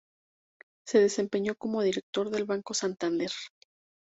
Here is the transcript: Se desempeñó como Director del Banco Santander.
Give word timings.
Se 0.87 0.97
desempeñó 0.99 1.53
como 1.53 1.83
Director 1.83 2.31
del 2.31 2.45
Banco 2.45 2.73
Santander. 2.73 3.29